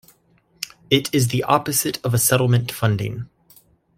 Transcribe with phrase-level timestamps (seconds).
[0.89, 3.29] It is the opposite of a settlement funding.